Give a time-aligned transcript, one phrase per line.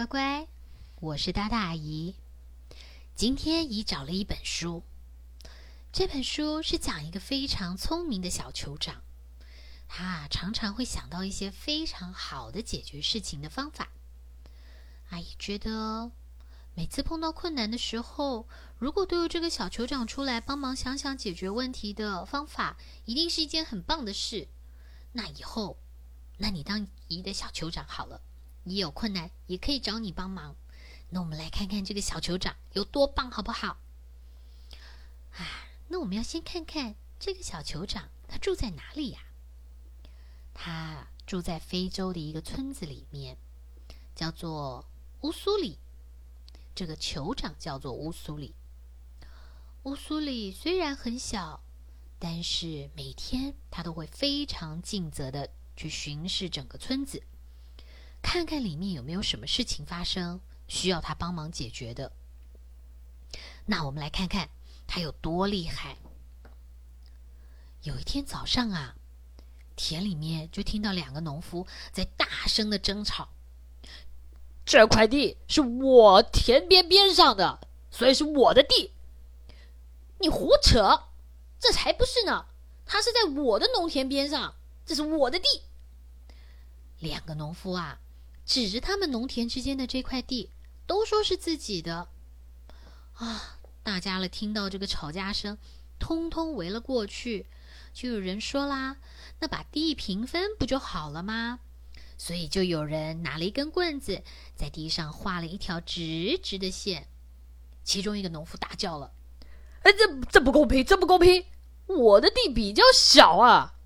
[0.00, 0.48] 乖乖，
[1.00, 2.14] 我是大大阿姨。
[3.14, 4.82] 今天姨找了一本书，
[5.92, 9.02] 这本书是讲一个非常聪明的小酋长，
[9.86, 13.90] 他常常会想到一些非常好的解决事情的方法。
[15.10, 16.10] 阿姨觉得，
[16.74, 18.48] 每次碰到困难的时候，
[18.78, 24.48] 如果都有这个小酋长出来帮忙想想解决问题的方法，一定是一件很棒的事。
[25.12, 25.76] 那以后，
[26.38, 28.22] 那你当姨的小酋长好了。
[28.70, 30.54] 你有困难也可以找你帮忙。
[31.08, 33.78] 那我们来看看这个小酋长有多棒，好不好？
[35.32, 39.18] 啊，那我们要先看看这个小酋长他住在哪里呀？
[40.54, 43.36] 他住在非洲的一个村子里面，
[44.14, 44.88] 叫做
[45.22, 45.80] 乌苏里。
[46.72, 48.54] 这个酋长叫做乌苏里。
[49.82, 51.60] 乌苏里虽然很小，
[52.20, 57.24] 但是每天他都会非常尽责的去巡视整个村子。
[58.22, 62.12] 看看里面有没有什么事情发生，需要他帮忙解决的。
[63.66, 64.48] 那我们来看看
[64.86, 65.96] 他有多厉害。
[67.82, 68.94] 有一天早上啊，
[69.74, 73.30] 田里面就听到两个农夫在大声的争吵。
[74.64, 78.92] 这块地是我田边边上的，所以是我的地。
[80.18, 81.04] 你胡扯，
[81.58, 82.46] 这才不是呢！
[82.84, 85.62] 他是在我的农田边上，这是我的地。
[86.98, 87.98] 两个农夫啊。
[88.50, 90.50] 指着他们农田之间的这块地，
[90.84, 92.08] 都说是自己的。
[93.14, 93.60] 啊！
[93.84, 95.56] 大家了听到这个吵架声，
[96.00, 97.46] 通通围了过去。
[97.94, 98.96] 就有人说啦
[99.38, 101.60] ：“那把地平分不就好了吗？”
[102.18, 104.24] 所以就有人拿了一根棍子，
[104.56, 107.06] 在地上画了一条直直的线。
[107.84, 109.12] 其中一个农夫大叫了
[109.82, 110.84] ：“哎，这这不公平！
[110.84, 111.44] 这不公平！
[111.86, 113.76] 我的地比较小啊！”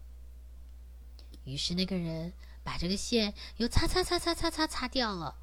[1.44, 2.32] 于是那个人。
[2.64, 5.36] 把这个线又擦擦擦擦擦擦擦掉了，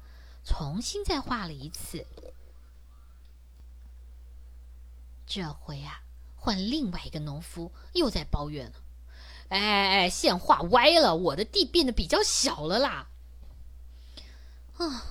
[0.44, 2.04] 重新再画了一次。
[5.24, 6.02] 这回啊，
[6.34, 8.82] 换另外一个农夫又在抱怨了
[9.48, 13.08] ：“哎哎哎，线画歪了，我的地变得比较小了啦！”
[14.76, 15.04] 啊，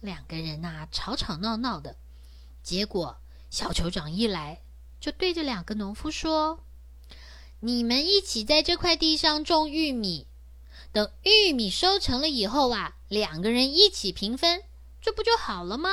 [0.00, 1.96] 两个人呐吵吵闹闹的，
[2.62, 4.62] 结果小酋长一来
[4.98, 6.64] 就对着两个农夫说
[7.60, 10.26] ：“你们一起在这块地上种玉米。”
[10.92, 14.64] 等玉米收成了以后啊，两个人一起平分，
[15.00, 15.90] 这不就好了吗？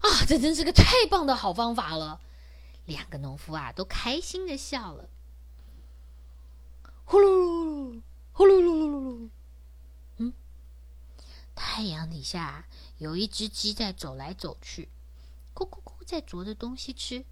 [0.00, 2.20] 啊，这真是个太棒的好方法了！
[2.84, 5.08] 两个农夫啊，都开心的笑了。
[7.04, 9.28] 呼噜呼噜噜噜噜噜，
[10.18, 10.32] 嗯，
[11.54, 12.66] 太阳底下
[12.98, 14.88] 有一只鸡在走来走去，
[15.54, 17.24] 咕咕咕在啄着东西吃。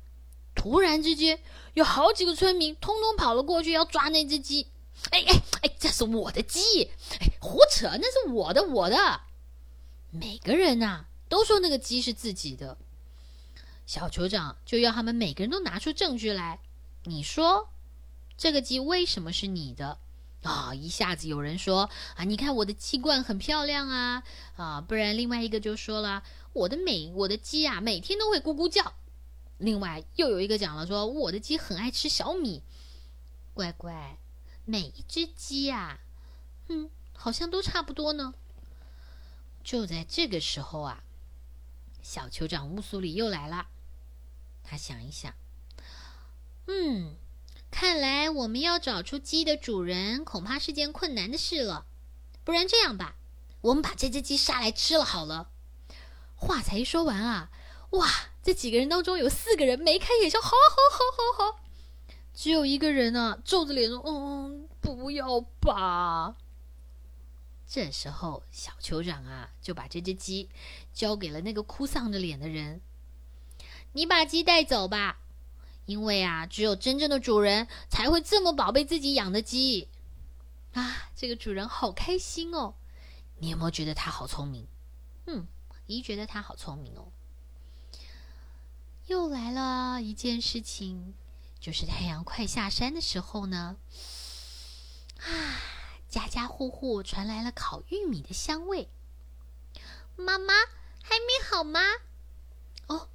[0.55, 1.41] 突然之间，
[1.75, 4.69] 有好几个村民通通跑了过去，要抓那只鸡。
[5.11, 6.91] 哎哎哎，这是我的鸡！
[7.21, 9.21] 哎，胡扯，那是我的，我的。
[10.11, 12.79] 每个人呐都说那个鸡是自己的。
[13.87, 16.59] 小酋长就要他们每个人都拿出证据来。
[17.05, 17.69] 你说
[18.37, 19.99] 这个鸡为什么是你的？
[20.43, 24.23] 啊，一下子有人说啊，你看我的鸡冠很漂亮啊
[24.57, 24.81] 啊！
[24.81, 28.95] 不然另外一个就说了，我的每我的鸡啊每天都会咕咕叫。
[29.59, 32.63] 另外又有一个讲了说，我的鸡很爱吃小米。
[33.55, 34.19] 乖乖。
[34.69, 36.01] 每一只鸡啊，
[36.69, 38.35] 嗯，好像都差不多呢。
[39.63, 41.05] 就在这个时候啊，
[42.03, 43.69] 小酋长乌苏里又来了。
[44.65, 45.33] 他想一想，
[46.67, 47.15] 嗯，
[47.71, 51.87] 看来我们要找出鸡的主人，恐怕是件困难的事了。
[52.43, 53.15] 不然这样吧，
[53.61, 55.51] 我们把这只鸡杀来吃了好了。
[56.35, 57.51] 话才一说完啊，
[57.91, 58.11] 哇，
[58.43, 60.57] 这几个人当中有四个人眉开眼笑，好好
[60.91, 61.61] 好好好。
[62.37, 66.37] 只有一个人呢，皱着脸说：“嗯，不要吧。”
[67.67, 70.51] 这时候，小酋长啊，就把这只鸡
[70.93, 72.83] 交给了那个哭丧着脸的人。
[73.95, 75.19] 你把鸡带走吧，
[75.87, 79.89] 因为啊，只有真正的主人才会这么宝贝自己养的鸡。
[80.75, 82.75] 啊，这个主人好开心哦！
[83.39, 84.67] 你有没有觉得他好聪明？
[85.25, 85.47] 嗯，
[85.87, 87.09] 姨觉得他好聪明哦。
[89.07, 91.15] 又来了一件事情。
[91.67, 93.77] 就是太阳快下山的时候呢，
[95.19, 95.27] 啊，
[96.09, 98.89] 家家户户传来了烤玉米的香味。
[100.15, 100.55] 妈妈
[101.03, 101.81] 还没好吗？
[102.87, 103.09] 哦，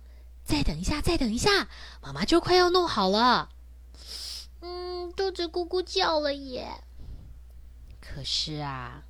[0.44, 1.70] 再等一下，再等一下，
[2.02, 3.54] 妈妈就快要弄好了。
[4.60, 6.84] 嗯，肚子咕咕叫了耶。
[8.02, 9.06] 可是啊，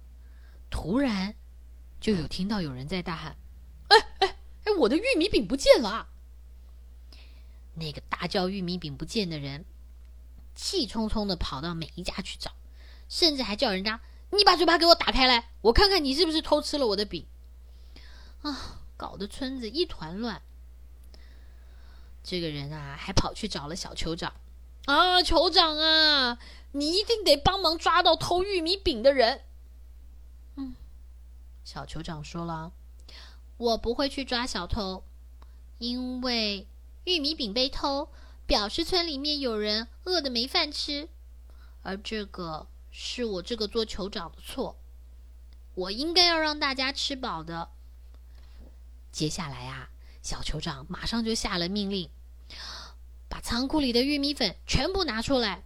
[0.70, 1.34] 突然
[2.00, 3.36] 就有听到有人在大喊
[3.90, 6.10] ：“哎哎哎，我的玉米饼不见了！”
[7.76, 9.66] 那个大叫玉米饼不见的人，
[10.54, 12.52] 气冲冲的跑到每一家去找，
[13.08, 14.02] 甚至还叫人家
[14.32, 17.26] ：“你把嘴巴给我打开来，我看看你是不是偷吃了我的饼。”
[18.44, 20.42] 啊，搞得村子一团乱。
[22.24, 24.34] 这个人啊，还跑去找了小酋长。
[24.86, 26.38] 啊，酋长啊，
[26.72, 29.44] 你一定得帮忙抓到偷玉米饼的人。
[30.56, 30.76] 嗯，
[31.64, 32.74] 小酋长说了，
[33.58, 35.04] 我不会去抓小偷，
[35.78, 36.68] 因为
[37.04, 38.10] 玉米饼被偷，
[38.46, 41.10] 表示村里面有人饿得没饭吃，
[41.82, 44.78] 而这个是我这个做酋长的错，
[45.74, 47.70] 我应该要让大家吃饱的。
[49.12, 49.90] 接下来啊，
[50.22, 52.10] 小酋长马上就下了命令。
[53.28, 55.64] 把仓库里的玉米粉全部拿出来，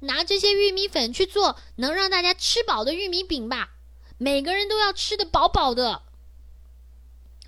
[0.00, 3.70] 拿这些玉米粉去做能让大家吃饱的玉米饼吧！
[4.18, 6.02] 每个人都要吃的饱饱的。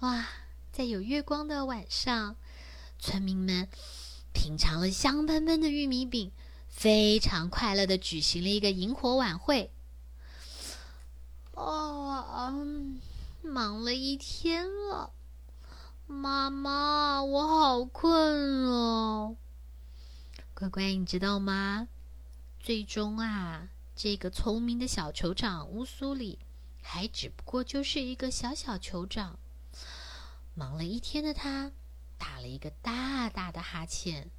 [0.01, 0.29] 哇，
[0.81, 2.37] 在有月光的晚上，
[2.99, 3.69] 村民们
[4.33, 6.33] 品尝了香喷喷的玉米饼，
[6.69, 9.71] 非常快乐的举行了一个萤火晚会。
[11.53, 12.55] 哦，
[13.43, 15.13] 忙了一天了。
[16.07, 19.37] 妈妈，我好困哦。
[20.55, 21.89] 乖乖，你知道吗？
[22.59, 26.39] 最终啊，这个聪明的小酋长乌苏里，
[26.81, 29.39] 还只不过就是一个小小酋长。
[30.55, 31.73] 忙了一天的他，
[32.19, 34.31] 打了一个大大的哈欠，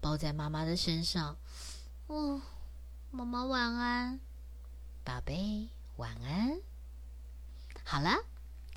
[0.00, 1.36] 抱在妈妈的身上。
[2.06, 2.42] 哦，
[3.10, 4.20] 妈妈晚安，
[5.02, 6.60] 宝贝晚安。
[7.84, 8.24] 好了。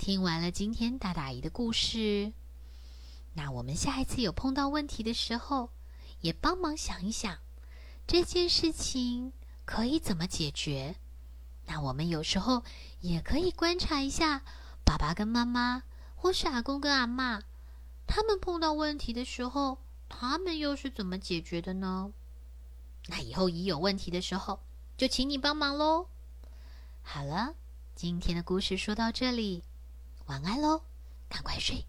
[0.00, 2.32] 听完了今天大大姨的故事，
[3.34, 5.70] 那我们下一次有碰到问题的时候，
[6.20, 7.38] 也帮忙想一想
[8.06, 9.32] 这件事情
[9.64, 10.94] 可以怎么解决。
[11.66, 12.62] 那我们有时候
[13.00, 14.44] 也可以观察一下
[14.84, 15.82] 爸爸跟妈妈，
[16.20, 17.40] 或是阿公跟阿妈，
[18.06, 19.78] 他们碰到问题的时候，
[20.08, 22.12] 他们又是怎么解决的呢？
[23.06, 24.58] 那以后一有问题的时候，
[24.96, 26.08] 就请你帮忙喽。
[27.02, 27.54] 好了，
[27.94, 29.62] 今天的故事说到这里。
[30.26, 30.82] 晚安喽，
[31.28, 31.86] 赶快睡。